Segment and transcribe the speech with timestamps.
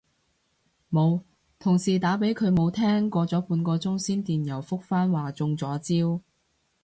[0.89, 1.21] 冇，
[1.59, 6.23] 同事打畀佢冇聽，過咗半個鐘先電郵覆返話中咗招